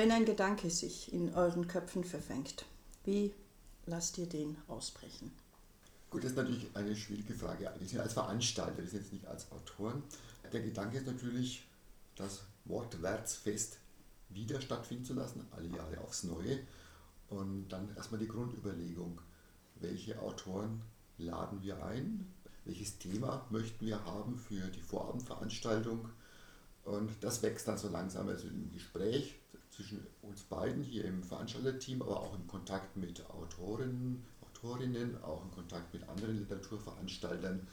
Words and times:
Wenn 0.00 0.12
ein 0.12 0.24
Gedanke 0.24 0.70
sich 0.70 1.12
in 1.12 1.34
euren 1.34 1.68
Köpfen 1.68 2.04
verfängt, 2.04 2.64
wie 3.04 3.34
lasst 3.84 4.16
ihr 4.16 4.26
den 4.26 4.56
ausbrechen? 4.66 5.30
Gut, 6.08 6.24
das 6.24 6.30
ist 6.30 6.38
natürlich 6.38 6.70
eine 6.72 6.96
schwierige 6.96 7.34
Frage. 7.34 7.70
Wir 7.78 7.86
sind 7.86 8.00
als 8.00 8.14
Veranstalter, 8.14 8.78
wir 8.78 8.88
sind 8.88 9.02
jetzt 9.02 9.12
nicht 9.12 9.26
als 9.26 9.52
Autoren. 9.52 10.02
Der 10.50 10.62
Gedanke 10.62 10.96
ist 10.96 11.06
natürlich, 11.06 11.68
das 12.16 12.44
Wortwärtsfest 12.64 13.76
wieder 14.30 14.62
stattfinden 14.62 15.04
zu 15.04 15.12
lassen, 15.12 15.46
alle 15.50 15.68
Jahre 15.68 16.00
aufs 16.00 16.24
Neue. 16.24 16.60
Und 17.28 17.68
dann 17.68 17.94
erstmal 17.94 18.20
die 18.20 18.28
Grundüberlegung, 18.28 19.20
welche 19.80 20.18
Autoren 20.22 20.80
laden 21.18 21.60
wir 21.60 21.84
ein, 21.84 22.26
welches 22.64 22.96
Thema 22.96 23.46
möchten 23.50 23.84
wir 23.84 24.02
haben 24.06 24.38
für 24.38 24.66
die 24.68 24.80
Vorabendveranstaltung. 24.80 26.08
Und 26.86 27.10
das 27.20 27.42
wächst 27.42 27.68
dann 27.68 27.76
so 27.76 27.90
langsam 27.90 28.28
also 28.28 28.48
im 28.48 28.72
Gespräch 28.72 29.39
zwischen 29.80 30.06
uns 30.22 30.42
beiden 30.42 30.82
hier 30.82 31.06
im 31.06 31.22
Veranstalterteam, 31.22 32.02
aber 32.02 32.20
auch 32.20 32.34
im 32.34 32.46
Kontakt 32.46 32.96
mit 32.96 33.24
Autorinnen, 33.30 34.22
Autorinnen, 34.42 35.22
auch 35.22 35.42
in 35.44 35.50
Kontakt 35.52 35.94
mit 35.94 36.06
anderen 36.06 36.38
Literaturveranstaltern. 36.38 37.66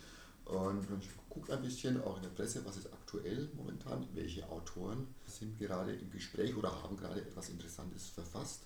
Und 0.45 0.89
man 0.89 1.01
guckt 1.29 1.51
ein 1.51 1.61
bisschen 1.61 2.01
auch 2.01 2.15
in 2.15 2.23
der 2.23 2.29
Presse, 2.29 2.65
was 2.65 2.77
ist 2.77 2.93
aktuell 2.93 3.49
momentan, 3.55 4.07
welche 4.13 4.47
Autoren 4.49 5.07
sind 5.25 5.59
gerade 5.59 5.93
im 5.93 6.09
Gespräch 6.09 6.55
oder 6.55 6.71
haben 6.81 6.95
gerade 6.95 7.21
etwas 7.21 7.49
Interessantes 7.49 8.07
verfasst. 8.07 8.63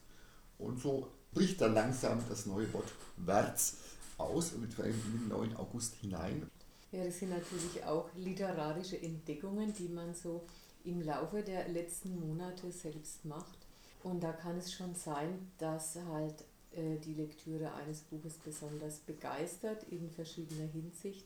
Und 0.59 0.79
so 0.79 1.07
bricht 1.33 1.59
dann 1.61 1.73
langsam 1.73 2.19
das 2.29 2.45
neue 2.45 2.71
Wort 2.73 2.91
Wärts 3.17 3.77
aus 4.19 4.55
mit 4.55 4.79
einem 4.79 5.27
neuen 5.27 5.55
August 5.55 5.95
hinein. 5.95 6.47
Ja, 6.91 7.03
das 7.05 7.17
sind 7.17 7.29
natürlich 7.29 7.83
auch 7.85 8.09
literarische 8.15 9.01
Entdeckungen, 9.01 9.73
die 9.73 9.87
man 9.87 10.13
so 10.13 10.45
im 10.83 11.01
Laufe 11.01 11.43
der 11.43 11.67
letzten 11.67 12.19
Monate 12.19 12.71
selbst 12.71 13.25
macht. 13.25 13.57
Und 14.03 14.23
da 14.23 14.31
kann 14.31 14.57
es 14.57 14.73
schon 14.73 14.95
sein, 14.95 15.51
dass 15.57 15.95
halt 15.95 16.43
äh, 16.71 16.97
die 16.97 17.13
Lektüre 17.13 17.73
eines 17.73 18.01
Buches 18.01 18.35
besonders 18.35 18.99
begeistert 18.99 19.83
in 19.83 20.09
verschiedener 20.09 20.67
Hinsicht. 20.67 21.25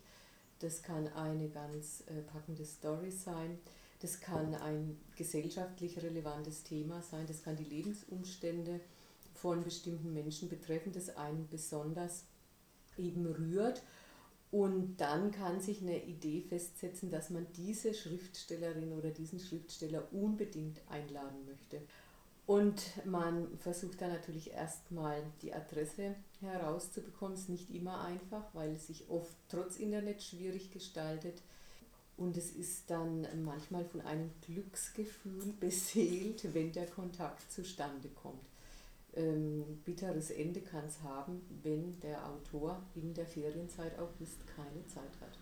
Das 0.60 0.82
kann 0.82 1.08
eine 1.10 1.50
ganz 1.50 2.04
äh, 2.08 2.22
packende 2.22 2.66
Story 2.66 3.12
sein, 3.12 3.60
das 4.02 4.20
kann 4.20 4.54
ein 4.56 4.98
gesellschaftlich 5.16 6.02
relevantes 6.02 6.64
Thema 6.64 7.02
sein, 7.02 7.26
das 7.28 7.44
kann 7.44 7.56
die 7.56 7.64
Lebensumstände 7.64 8.80
von 9.34 9.64
bestimmten 9.64 10.14
Menschen 10.14 10.50
betreffen, 10.50 10.92
das 10.92 11.16
einen 11.16 11.48
besonders 11.50 12.26
eben 12.98 13.26
rührt. 13.26 13.82
Und 14.52 14.98
dann 14.98 15.32
kann 15.32 15.60
sich 15.60 15.82
eine 15.82 16.04
Idee 16.04 16.42
festsetzen, 16.42 17.10
dass 17.10 17.30
man 17.30 17.48
diese 17.58 17.94
Schriftstellerin 17.94 18.94
oder 18.94 19.10
diesen 19.10 19.40
Schriftsteller 19.40 20.08
unbedingt 20.14 20.80
einladen 20.90 21.46
möchte. 21.46 21.82
Und 22.46 22.82
man 23.06 23.58
versucht 23.58 24.02
dann 24.02 24.12
natürlich 24.12 24.52
erstmal 24.52 25.24
die 25.42 25.54
Adresse 25.54 26.16
herauszubekommen. 26.42 27.36
Ist 27.36 27.50
nicht 27.50 27.72
immer 27.72 28.02
einfach, 28.02 28.54
weil 28.54 28.76
es 28.76 28.88
sich 28.88 29.10
oft 29.10 29.36
trotz 29.50 29.78
Internet 29.78 30.22
schwierig 30.22 30.72
gestaltet. 30.72 31.42
Und 32.18 32.38
es 32.38 32.52
ist 32.52 32.90
dann 32.90 33.28
manchmal 33.44 33.84
von 33.84 34.02
einem 34.02 34.30
Glücksgefühl 34.42 35.54
beseelt, 35.60 36.54
wenn 36.54 36.72
der 36.72 36.88
Kontakt 36.88 37.52
zustande 37.52 38.10
kommt 38.10 38.48
ähm, 39.16 39.80
bitteres 39.84 40.32
Ende 40.32 40.62
kann 40.62 40.86
es 40.86 41.02
haben, 41.02 41.42
wenn 41.64 42.00
der 42.02 42.26
Autor 42.28 42.82
in 42.96 43.14
der 43.14 43.26
Ferienzeit 43.26 43.98
August 43.98 44.46
keine 44.56 44.86
Zeit 44.88 45.12
hat. 45.22 45.38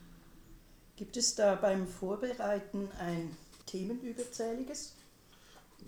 Gibt 0.95 1.17
es 1.17 1.35
da 1.35 1.55
beim 1.55 1.87
Vorbereiten 1.87 2.87
ein 2.99 3.35
Themenüberzähliges? 3.65 4.93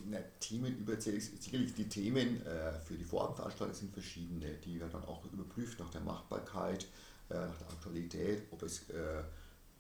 Na, 0.09 0.17
Themenüberzählig, 0.39 1.31
sicherlich 1.39 1.73
die 1.73 1.87
Themen 1.87 2.45
äh, 2.45 2.79
für 2.79 2.95
die 2.95 3.03
Vorabendveranstaltung 3.03 3.75
sind 3.75 3.93
verschiedene. 3.93 4.55
Die 4.65 4.79
werden 4.79 4.91
dann 4.91 5.05
auch 5.05 5.23
überprüft 5.31 5.79
nach 5.79 5.89
der 5.89 6.01
Machbarkeit, 6.01 6.87
äh, 7.29 7.35
nach 7.35 7.57
der 7.57 7.69
Aktualität, 7.69 8.43
ob 8.51 8.63
es 8.63 8.89
äh, 8.89 9.23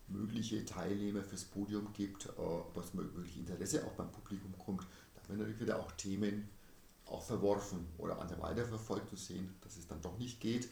mögliche 0.07 0.63
Teilnehmer 0.63 1.23
fürs 1.23 1.45
Podium 1.45 1.91
gibt, 1.93 2.27
äh, 2.27 2.29
ob 2.39 2.77
es 2.77 2.93
mögliche 2.93 3.39
Interesse 3.39 3.85
auch 3.85 3.93
beim 3.93 4.11
Publikum 4.11 4.53
kommt. 4.57 4.85
Da 5.15 5.29
werden 5.29 5.39
natürlich 5.39 5.61
wieder 5.61 5.79
auch 5.79 5.91
Themen 5.93 6.47
auch 7.05 7.23
verworfen 7.23 7.87
oder 7.97 8.19
andere 8.19 8.41
weiterverfolgt 8.41 9.09
zu 9.09 9.15
sehen, 9.15 9.53
dass 9.61 9.77
es 9.77 9.87
dann 9.87 10.01
doch 10.01 10.17
nicht 10.17 10.39
geht. 10.39 10.67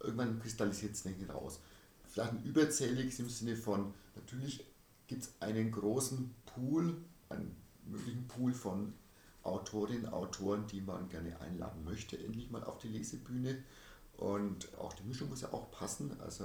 Irgendwann 0.00 0.40
kristallisiert 0.40 0.94
es 0.94 1.02
dann 1.02 1.14
raus. 1.30 1.60
Vielleicht 2.04 2.32
ein 2.32 2.42
überzähliges 2.44 3.18
im 3.20 3.28
Sinne 3.28 3.56
von, 3.56 3.94
natürlich 4.14 4.66
gibt 5.06 5.22
es 5.22 5.32
einen 5.40 5.70
großen 5.70 6.34
Pool, 6.46 6.96
einen 7.28 7.56
möglichen 7.84 8.26
Pool 8.28 8.52
von 8.52 8.92
Autorinnen, 9.42 10.08
Autoren, 10.12 10.66
die 10.66 10.80
man 10.80 11.08
gerne 11.08 11.38
einladen 11.40 11.84
möchte, 11.84 12.18
endlich 12.18 12.50
mal 12.50 12.64
auf 12.64 12.78
die 12.78 12.88
Lesebühne. 12.88 13.62
Und 14.16 14.76
auch 14.78 14.92
die 14.92 15.04
Mischung 15.04 15.30
muss 15.30 15.40
ja 15.40 15.52
auch 15.52 15.70
passen, 15.70 16.14
also 16.20 16.44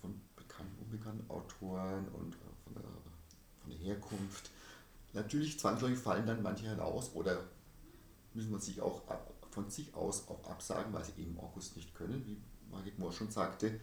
von 0.00 0.20
bekannten, 0.34 0.76
unbekannten 0.82 1.30
Autoren 1.30 2.08
und 2.08 2.34
von 2.64 2.74
der, 2.74 2.82
von 3.60 3.70
der 3.70 3.78
Herkunft. 3.78 4.50
Natürlich 5.12 5.58
zwangsläufig 5.60 5.98
fallen 5.98 6.26
dann 6.26 6.42
manche 6.42 6.66
heraus 6.66 7.12
oder 7.14 7.44
müssen 8.36 8.52
wir 8.52 8.60
sich 8.60 8.80
auch 8.80 9.02
von 9.50 9.70
sich 9.70 9.94
aus 9.94 10.28
auch 10.28 10.48
absagen, 10.48 10.92
weil 10.92 11.04
sie 11.04 11.12
eben 11.20 11.32
im 11.32 11.40
August 11.40 11.76
nicht 11.76 11.94
können, 11.94 12.22
wie 12.26 12.36
Margit 12.70 12.98
Mohr 12.98 13.12
schon 13.12 13.30
sagte. 13.30 13.80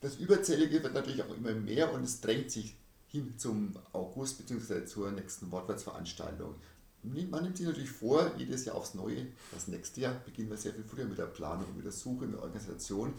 Das 0.00 0.16
Überzählige 0.16 0.82
wird 0.82 0.94
natürlich 0.94 1.22
auch 1.22 1.36
immer 1.36 1.52
mehr 1.52 1.92
und 1.92 2.04
es 2.04 2.20
drängt 2.20 2.50
sich 2.50 2.76
hin 3.08 3.36
zum 3.36 3.74
August 3.92 4.38
bzw. 4.38 4.84
zur 4.84 5.10
nächsten 5.10 5.50
Wortwärtsveranstaltung. 5.50 6.54
Man 7.02 7.42
nimmt 7.42 7.56
sich 7.56 7.66
natürlich 7.66 7.90
vor, 7.90 8.32
jedes 8.36 8.64
Jahr 8.64 8.76
aufs 8.76 8.94
Neue. 8.94 9.26
Das 9.52 9.68
nächste 9.68 10.00
Jahr 10.00 10.14
beginnen 10.24 10.50
wir 10.50 10.56
sehr 10.56 10.74
viel 10.74 10.84
früher 10.84 11.04
mit 11.04 11.18
der 11.18 11.26
Planung, 11.26 11.66
mit 11.76 11.84
der 11.84 11.92
Suche, 11.92 12.26
mit 12.26 12.34
der 12.34 12.42
Organisation. 12.42 13.14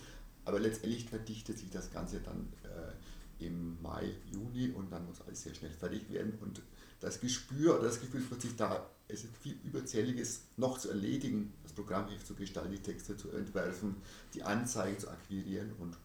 Aber 0.45 0.59
letztendlich 0.59 1.09
verdichtet 1.09 1.57
sich 1.57 1.69
das 1.69 1.91
Ganze 1.91 2.19
dann 2.19 2.47
äh, 2.63 2.93
im 3.39 3.81
Mai, 3.81 4.11
Juni 4.31 4.69
und 4.71 4.91
dann 4.91 5.05
muss 5.05 5.21
alles 5.21 5.43
sehr 5.43 5.53
schnell 5.53 5.71
fertig 5.71 6.09
werden. 6.11 6.37
Und 6.41 6.61
das 6.99 7.19
Gespür 7.19 7.75
oder 7.75 7.87
das 7.87 7.99
Gefühl 7.99 8.29
wird 8.29 8.41
sich 8.41 8.55
da 8.55 8.89
es 9.07 9.23
ist 9.23 9.37
viel 9.37 9.57
Überzähliges 9.63 10.41
noch 10.57 10.77
zu 10.77 10.89
erledigen, 10.89 11.53
das 11.63 11.71
Programmheft 11.71 12.27
zu 12.27 12.35
gestalten, 12.35 12.71
die 12.71 12.81
Texte 12.81 13.15
zu 13.15 13.29
entwerfen, 13.31 13.95
die 14.33 14.43
Anzeigen 14.43 14.99
zu 14.99 15.09
akquirieren 15.09 15.71
und 15.79 15.95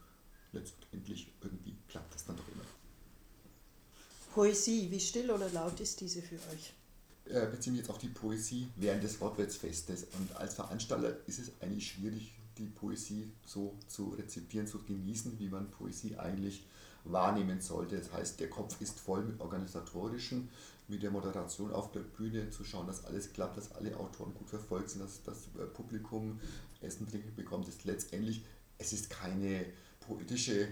letztendlich 0.53 1.33
irgendwie 1.41 1.75
klappt 1.89 2.15
das 2.15 2.25
dann 2.25 2.37
doch 2.37 2.49
immer. 2.55 2.65
Poesie, 4.35 4.91
wie 4.91 5.01
still 5.01 5.31
oder 5.31 5.49
laut 5.51 5.79
ist 5.81 6.01
diese 6.01 6.23
für 6.23 6.37
euch? 6.53 6.73
Äh, 7.25 7.47
beziehen 7.51 7.77
jetzt 7.77 7.91
auch 7.91 7.99
die 7.99 8.09
Poesie 8.09 8.69
während 8.77 9.03
des 9.03 9.21
Wortwärtsfestes. 9.21 10.05
Und 10.19 10.37
als 10.37 10.55
Veranstalter 10.55 11.17
ist 11.27 11.39
es 11.39 11.51
eigentlich 11.61 11.93
schwierig, 11.93 12.33
die 12.59 12.67
Poesie 12.67 13.31
so 13.45 13.77
zu 13.89 14.11
rezipieren, 14.11 14.67
zu 14.67 14.79
genießen, 14.83 15.39
wie 15.39 15.49
man 15.49 15.71
Poesie 15.71 16.17
eigentlich 16.17 16.65
wahrnehmen 17.05 17.61
sollte. 17.61 17.97
Das 17.97 18.13
heißt, 18.13 18.41
der 18.41 18.51
Kopf 18.51 18.81
ist 18.81 19.01
voll 19.01 19.25
mit 19.25 19.41
organisatorischen 19.41 20.49
mit 20.89 21.03
der 21.03 21.11
Moderation 21.11 21.73
auf 21.73 21.91
der 21.93 22.01
Bühne 22.01 22.51
zu 22.51 22.65
schauen, 22.65 22.87
dass 22.87 23.05
alles 23.05 23.33
klappt, 23.33 23.57
dass 23.57 23.73
alle 23.73 23.97
Autoren 23.97 24.35
gut 24.35 24.49
verfolgt 24.49 24.91
sind, 24.91 25.03
dass 25.03 25.23
das 25.23 25.49
äh, 25.59 25.65
Publikum 25.67 26.39
Essen 26.81 27.09
trinken 27.09 27.35
bekommt, 27.35 27.69
ist 27.69 27.85
letztendlich, 27.85 28.45
es 28.79 28.93
ist 28.93 29.09
keine 29.09 29.67
poetische 30.01 30.69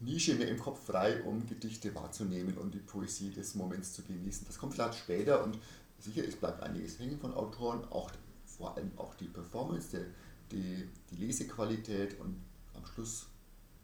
Nische 0.00 0.34
mehr 0.34 0.48
im 0.48 0.58
Kopf 0.58 0.84
frei, 0.86 1.22
um 1.24 1.46
Gedichte 1.46 1.94
wahrzunehmen 1.94 2.56
und 2.56 2.74
die 2.74 2.78
Poesie 2.78 3.30
des 3.30 3.54
Moments 3.54 3.92
zu 3.92 4.02
genießen. 4.02 4.46
Das 4.46 4.58
kommt 4.58 4.74
vielleicht 4.74 4.98
später 4.98 5.42
und 5.42 5.58
sicher, 5.98 6.24
es 6.26 6.36
bleibt 6.36 6.62
einiges 6.62 6.98
hängen 6.98 7.18
von 7.18 7.34
Autoren, 7.34 7.84
auch 7.90 8.10
vor 8.46 8.76
allem 8.76 8.92
auch 8.96 9.14
die 9.14 9.28
Performance, 9.28 10.06
die, 10.50 10.56
die, 10.56 10.88
die 11.10 11.26
Lesequalität 11.26 12.18
und 12.20 12.36
am 12.74 12.86
Schluss 12.86 13.26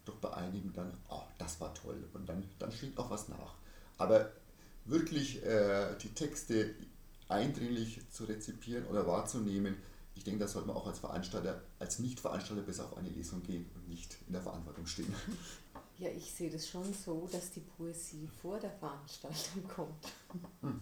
doch 0.04 0.16
bei 0.16 0.32
einigen 0.32 0.72
dann, 0.72 0.92
oh, 1.08 1.22
das 1.38 1.60
war 1.60 1.74
toll 1.74 2.08
und 2.12 2.28
dann, 2.28 2.42
dann 2.58 2.72
schwingt 2.72 2.98
auch 2.98 3.10
was 3.10 3.28
nach. 3.28 3.54
Aber 3.98 4.30
wirklich 4.84 5.44
äh, 5.44 5.96
die 6.02 6.12
Texte 6.14 6.74
eindringlich 7.28 8.00
zu 8.10 8.24
rezipieren 8.24 8.86
oder 8.86 9.06
wahrzunehmen, 9.06 9.76
ich 10.14 10.24
denke, 10.24 10.40
da 10.40 10.48
sollte 10.48 10.68
man 10.68 10.76
auch 10.76 10.86
als 10.86 10.98
Veranstalter, 10.98 11.62
als 11.78 11.98
Nicht-Veranstalter 11.98 12.62
besser 12.62 12.84
auf 12.84 12.96
eine 12.96 13.08
Lesung 13.08 13.42
gehen 13.42 13.70
und 13.74 13.88
nicht 13.88 14.16
in 14.26 14.32
der 14.32 14.42
Verantwortung 14.42 14.86
stehen. 14.86 15.14
Ja, 15.98 16.08
ich 16.08 16.32
sehe 16.32 16.50
das 16.50 16.66
schon 16.66 16.94
so, 16.94 17.28
dass 17.30 17.50
die 17.50 17.60
Poesie 17.60 18.26
vor 18.40 18.58
der 18.58 18.70
Veranstaltung 18.70 19.68
kommt. 19.68 20.08
Mhm. 20.62 20.80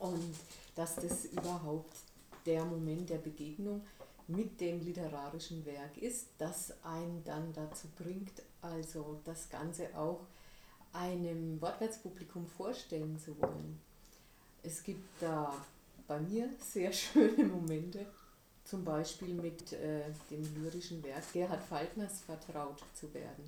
Und 0.00 0.34
dass 0.74 0.96
das 0.96 1.26
überhaupt 1.26 1.96
der 2.46 2.64
Moment 2.64 3.08
der 3.10 3.18
Begegnung 3.18 3.82
mit 4.30 4.60
dem 4.60 4.80
literarischen 4.80 5.64
Werk 5.64 5.98
ist, 5.98 6.28
das 6.38 6.74
einen 6.84 7.22
dann 7.24 7.52
dazu 7.52 7.88
bringt, 7.96 8.42
also 8.62 9.20
das 9.24 9.48
Ganze 9.48 9.96
auch 9.96 10.26
einem 10.92 11.60
Wortwärtspublikum 11.60 12.46
vorstellen 12.46 13.18
zu 13.18 13.38
wollen. 13.40 13.80
Es 14.62 14.82
gibt 14.82 15.22
da 15.22 15.52
bei 16.06 16.20
mir 16.20 16.48
sehr 16.60 16.92
schöne 16.94 17.44
Momente, 17.44 18.06
zum 18.64 18.84
Beispiel 18.84 19.34
mit 19.34 19.72
äh, 19.72 20.04
dem 20.30 20.42
lyrischen 20.54 21.02
Werk 21.02 21.32
Gerhard 21.32 21.62
Falkners 21.62 22.20
vertraut 22.20 22.82
zu 22.94 23.12
werden. 23.14 23.44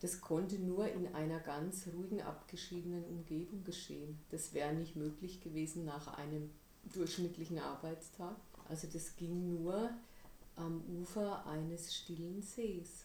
Das 0.00 0.20
konnte 0.20 0.56
nur 0.56 0.86
in 0.86 1.14
einer 1.14 1.40
ganz 1.40 1.86
ruhigen, 1.94 2.20
abgeschiedenen 2.20 3.04
Umgebung 3.04 3.64
geschehen. 3.64 4.18
Das 4.30 4.52
wäre 4.52 4.74
nicht 4.74 4.96
möglich 4.96 5.40
gewesen 5.40 5.84
nach 5.86 6.18
einem 6.18 6.50
durchschnittlichen 6.92 7.58
Arbeitstag. 7.58 8.36
Also 8.68 8.86
das 8.92 9.16
ging 9.16 9.48
nur 9.48 9.90
am 10.56 10.82
Ufer 11.00 11.46
eines 11.46 11.94
stillen 11.94 12.42
Sees. 12.42 13.04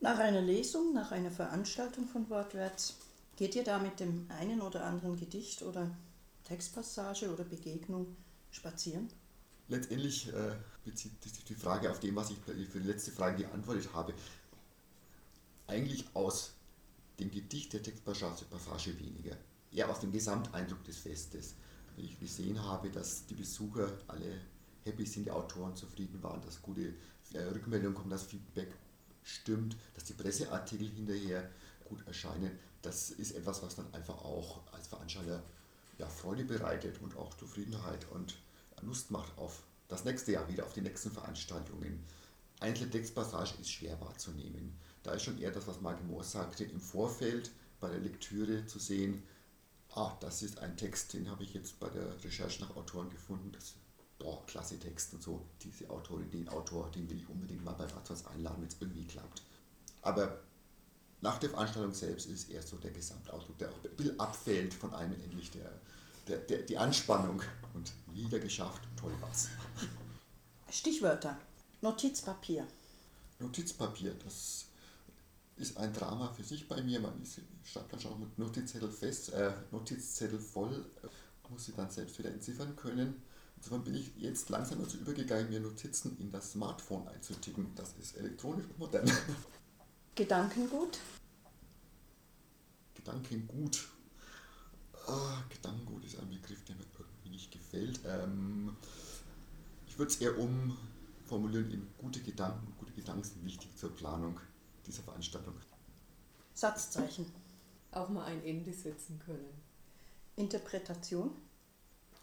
Nach 0.00 0.18
einer 0.18 0.42
Lesung, 0.42 0.92
nach 0.92 1.10
einer 1.10 1.30
Veranstaltung 1.30 2.06
von 2.06 2.28
Wortwärts, 2.28 2.96
geht 3.36 3.54
ihr 3.54 3.64
da 3.64 3.78
mit 3.78 3.98
dem 4.00 4.26
einen 4.30 4.60
oder 4.60 4.84
anderen 4.84 5.16
Gedicht 5.16 5.62
oder 5.62 5.90
Textpassage 6.44 7.32
oder 7.32 7.44
Begegnung 7.44 8.16
spazieren? 8.50 9.08
Letztendlich 9.68 10.32
äh, 10.32 10.54
bezieht 10.84 11.22
sich 11.22 11.44
die 11.44 11.54
Frage 11.54 11.90
auf 11.90 11.98
dem, 11.98 12.14
was 12.14 12.30
ich 12.30 12.38
für 12.38 12.80
die 12.80 12.86
letzte 12.86 13.10
Frage 13.10 13.44
geantwortet 13.44 13.92
habe. 13.92 14.14
Eigentlich 15.66 16.04
aus 16.14 16.52
dem 17.18 17.30
Gedicht 17.30 17.72
der 17.72 17.82
Textpassage 17.82 18.44
Passage 18.44 18.96
weniger. 18.98 19.36
Eher 19.72 19.90
aus 19.90 20.00
dem 20.00 20.12
Gesamteindruck 20.12 20.84
des 20.84 20.98
Festes. 20.98 21.54
Wenn 21.96 22.04
ich 22.04 22.20
gesehen 22.20 22.62
habe, 22.62 22.90
dass 22.90 23.26
die 23.26 23.34
Besucher 23.34 23.90
alle 24.06 24.40
happy 24.86 25.04
sind, 25.04 25.26
die 25.26 25.30
Autoren 25.30 25.76
zufrieden 25.76 26.22
waren, 26.22 26.40
dass 26.42 26.62
gute 26.62 26.94
äh, 27.32 27.42
Rückmeldungen 27.52 27.94
kommen, 27.94 28.10
dass 28.10 28.22
Feedback 28.22 28.72
stimmt, 29.22 29.76
dass 29.94 30.04
die 30.04 30.14
Presseartikel 30.14 30.88
hinterher 30.88 31.50
gut 31.84 32.06
erscheinen. 32.06 32.58
Das 32.82 33.10
ist 33.10 33.32
etwas, 33.32 33.62
was 33.62 33.74
dann 33.74 33.92
einfach 33.92 34.16
auch 34.18 34.60
als 34.72 34.86
Veranstalter 34.86 35.42
ja, 35.98 36.08
Freude 36.08 36.44
bereitet 36.44 37.00
und 37.02 37.16
auch 37.16 37.34
Zufriedenheit 37.34 38.06
und 38.12 38.36
Lust 38.82 39.10
macht 39.10 39.36
auf 39.38 39.62
das 39.88 40.04
nächste 40.04 40.32
Jahr 40.32 40.48
wieder, 40.48 40.64
auf 40.64 40.72
die 40.72 40.82
nächsten 40.82 41.10
Veranstaltungen. 41.10 42.04
Einzelne 42.60 42.90
Textpassage 42.90 43.54
ist 43.60 43.70
schwer 43.70 44.00
wahrzunehmen. 44.00 44.76
Da 45.02 45.12
ist 45.12 45.22
schon 45.22 45.38
eher 45.38 45.50
das, 45.50 45.66
was 45.66 45.80
Marke 45.80 46.04
Mohr 46.04 46.24
sagte, 46.24 46.64
im 46.64 46.80
Vorfeld 46.80 47.50
bei 47.80 47.88
der 47.88 48.00
Lektüre 48.00 48.66
zu 48.66 48.78
sehen, 48.78 49.22
ah, 49.94 50.16
das 50.20 50.42
ist 50.42 50.58
ein 50.58 50.76
Text, 50.76 51.12
den 51.14 51.30
habe 51.30 51.44
ich 51.44 51.54
jetzt 51.54 51.78
bei 51.78 51.88
der 51.88 52.22
Recherche 52.24 52.62
nach 52.62 52.76
Autoren 52.76 53.10
gefunden, 53.10 53.52
das 53.52 53.74
boah, 54.18 54.44
klasse 54.46 54.78
Text 54.78 55.14
und 55.14 55.22
so. 55.22 55.46
Diese 55.62 55.88
Autorin, 55.90 56.30
den 56.30 56.48
Autor, 56.48 56.90
den 56.90 57.08
will 57.08 57.18
ich 57.18 57.28
unbedingt 57.28 57.64
mal 57.64 57.74
bei 57.74 57.90
Watzwas 57.94 58.26
einladen, 58.26 58.60
wenn 58.60 58.68
es 58.68 58.76
irgendwie 58.80 59.04
klappt. 59.04 59.42
Aber 60.02 60.40
nach 61.20 61.38
der 61.38 61.50
Veranstaltung 61.50 61.92
selbst 61.92 62.26
ist 62.26 62.44
es 62.44 62.48
eher 62.48 62.62
so 62.62 62.76
der 62.76 62.90
Gesamtausdruck, 62.90 63.58
der 63.58 63.70
auch 63.70 63.84
ein 63.84 63.96
bisschen 63.96 64.20
abfällt 64.20 64.74
von 64.74 64.94
einem 64.94 65.14
endlich 65.14 65.50
der, 65.50 65.72
der, 66.28 66.38
der, 66.38 66.62
die 66.62 66.78
Anspannung 66.78 67.42
und 67.74 67.92
wieder 68.12 68.38
geschafft, 68.38 68.82
toll 68.96 69.12
was. 69.20 69.48
Stichwörter. 70.70 71.38
Notizpapier. 71.80 72.66
Notizpapier, 73.38 74.14
das 74.24 74.66
ist 75.56 75.76
ein 75.76 75.92
Drama 75.92 76.32
für 76.32 76.44
sich 76.44 76.68
bei 76.68 76.80
mir. 76.82 77.00
Man 77.00 77.22
ist, 77.22 77.40
schreibt 77.64 77.92
dann 77.92 78.00
schon 78.00 78.18
mit 78.20 78.38
Notizzettel 78.38 78.90
fest, 78.90 79.32
äh, 79.32 79.52
Notizzettel 79.70 80.38
voll, 80.38 80.84
muss 81.48 81.66
sie 81.66 81.72
dann 81.72 81.90
selbst 81.90 82.18
wieder 82.18 82.30
entziffern 82.30 82.74
können. 82.76 83.22
Insofern 83.56 83.84
bin 83.84 83.94
ich 83.94 84.12
jetzt 84.16 84.48
langsam 84.50 84.80
dazu 84.80 84.98
übergegangen, 84.98 85.48
mir 85.48 85.60
Notizen 85.60 86.16
in 86.20 86.30
das 86.30 86.52
Smartphone 86.52 87.08
einzutippen. 87.08 87.74
Das 87.74 87.94
ist 88.00 88.16
elektronisch 88.16 88.66
und 88.66 88.78
modern. 88.78 89.10
Gedankengut. 90.14 90.98
Gedankengut. 92.94 93.88
Ah, 95.06 95.42
Gedankengut 95.48 96.04
ist 96.04 96.18
ein 96.18 96.28
Begriff, 96.28 96.64
der 96.64 96.76
mir 96.76 96.84
irgendwie 96.98 97.30
nicht 97.30 97.50
gefällt. 97.50 98.00
Ähm, 98.06 98.76
ich 99.86 99.98
würde 99.98 100.12
es 100.12 100.20
eher 100.20 100.36
umformulieren, 100.38 101.70
eben 101.70 101.88
gute 101.98 102.20
Gedanken, 102.20 102.74
gute 102.78 102.92
Gedanken 102.92 103.24
sind 103.24 103.44
wichtig 103.44 103.76
zur 103.76 103.94
Planung 103.94 104.40
dieser 104.86 105.02
Veranstaltung. 105.02 105.54
Satzzeichen. 106.54 107.26
Auch 107.92 108.08
mal 108.08 108.24
ein 108.24 108.44
Ende 108.44 108.72
setzen 108.72 109.18
können. 109.24 109.48
Interpretation 110.36 111.30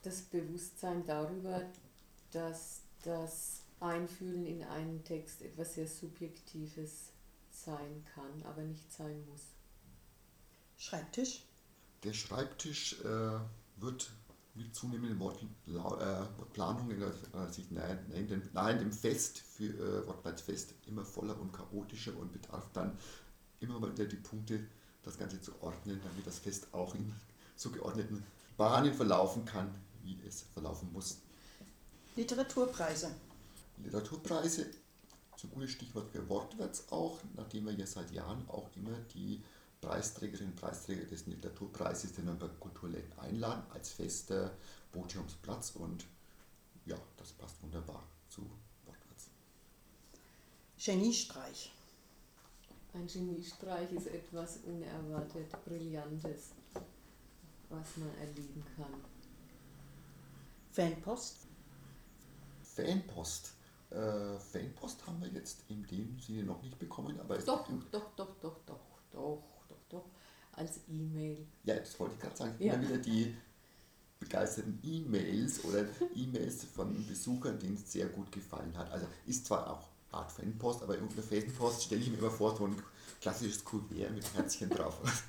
das 0.03 0.21
Bewusstsein 0.21 1.05
darüber, 1.05 1.61
dass 2.31 2.81
das 3.03 3.61
Einfühlen 3.79 4.45
in 4.45 4.63
einen 4.63 5.03
Text 5.03 5.41
etwas 5.41 5.75
sehr 5.75 5.87
Subjektives 5.87 7.11
sein 7.49 8.05
kann, 8.13 8.43
aber 8.43 8.61
nicht 8.61 8.91
sein 8.91 9.23
muss. 9.29 9.41
Schreibtisch? 10.77 11.45
Der 12.03 12.13
Schreibtisch 12.13 12.99
äh, 13.01 13.39
wird 13.77 14.11
mit 14.55 14.75
zunehmenden 14.75 15.19
Wortplanungen, 15.19 17.01
äh, 17.01 17.51
sich 17.51 17.71
nahe, 17.71 17.95
dem, 17.95 18.41
nahe 18.53 18.77
dem 18.77 18.91
Fest 18.91 19.39
für 19.39 19.65
äh, 19.73 20.07
Wortplatzfest 20.07 20.75
immer 20.87 21.05
voller 21.05 21.39
und 21.39 21.51
chaotischer 21.51 22.15
und 22.17 22.31
bedarf 22.31 22.69
dann 22.73 22.97
immer 23.59 23.79
mal 23.79 23.91
wieder 23.91 24.05
die 24.05 24.17
Punkte, 24.17 24.65
das 25.01 25.17
Ganze 25.17 25.41
zu 25.41 25.53
ordnen, 25.61 25.99
damit 26.03 26.27
das 26.27 26.39
Fest 26.39 26.67
auch 26.71 26.93
in 26.95 27.13
so 27.55 27.71
geordneten 27.71 28.23
Bahnen 28.57 28.93
verlaufen 28.93 29.45
kann, 29.45 29.73
wie 30.03 30.19
es 30.27 30.45
verlaufen 30.53 30.91
muss. 30.93 31.17
Literaturpreise. 32.15 33.11
Literaturpreise 33.83 34.67
ein 35.43 35.51
gutes 35.51 35.71
Stichwort 35.71 36.09
für 36.09 36.27
Wortwärts 36.29 36.91
auch, 36.91 37.19
nachdem 37.35 37.65
wir 37.65 37.73
ja 37.73 37.85
seit 37.85 38.11
Jahren 38.11 38.47
auch 38.49 38.69
immer 38.75 38.97
die 39.13 39.41
Preisträgerinnen 39.81 40.53
und 40.53 40.59
Preisträger 40.59 41.05
des 41.05 41.25
Literaturpreises 41.25 42.13
den 42.13 42.25
Nürnberg 42.25 42.57
Kulturläden 42.59 43.11
einladen 43.19 43.63
als 43.73 43.89
fester 43.89 44.55
Podiumsplatz 44.91 45.71
und 45.75 46.05
ja, 46.85 46.97
das 47.17 47.33
passt 47.33 47.61
wunderbar 47.61 48.03
zu 48.29 48.41
Wortwärts. 48.85 49.29
Geniestreich. 50.77 51.73
Ein 52.93 53.07
Geniestreich 53.07 53.91
ist 53.91 54.07
etwas 54.07 54.59
unerwartet 54.65 55.51
Brillantes, 55.65 56.51
was 57.69 57.97
man 57.97 58.15
erleben 58.19 58.63
kann. 58.77 58.93
Fanpost? 60.73 61.37
Fanpost. 62.63 63.53
Äh, 63.91 64.39
Fanpost 64.39 65.05
haben 65.05 65.21
wir 65.21 65.29
jetzt 65.29 65.59
in 65.69 65.85
dem 65.85 66.19
Sinne 66.19 66.43
noch 66.43 66.61
nicht 66.63 66.79
bekommen, 66.79 67.19
aber 67.19 67.37
es 67.37 67.45
doch, 67.45 67.67
doch, 67.91 68.11
doch, 68.15 68.35
doch, 68.41 68.57
doch, 68.65 68.79
doch, 69.11 69.43
doch, 69.69 69.77
doch, 69.89 70.05
als 70.53 70.79
E-Mail. 70.89 71.45
Ja, 71.63 71.75
das 71.75 71.99
wollte 71.99 72.15
ich 72.15 72.21
gerade 72.21 72.35
sagen. 72.35 72.55
Ja. 72.57 72.73
Immer 72.73 72.89
wieder 72.89 72.97
die 72.97 73.35
begeisterten 74.19 74.79
E-Mails 74.83 75.63
oder 75.63 75.85
E-Mails 76.15 76.63
von 76.63 77.05
Besuchern, 77.05 77.59
denen 77.59 77.75
es 77.75 77.91
sehr 77.91 78.07
gut 78.07 78.31
gefallen 78.31 78.75
hat. 78.75 78.91
Also 78.91 79.05
ist 79.27 79.45
zwar 79.45 79.69
auch 79.69 79.89
Art 80.11 80.31
Fanpost, 80.31 80.81
aber 80.81 80.97
unter 80.97 81.21
Fanpost 81.21 81.83
stelle 81.83 82.01
ich 82.01 82.09
mir 82.09 82.17
immer 82.17 82.31
vor, 82.31 82.55
so 82.55 82.65
ein 82.65 82.81
klassisches 83.21 83.63
Kuvert 83.63 84.11
mit 84.11 84.33
Herzchen 84.33 84.71
drauf. 84.71 84.97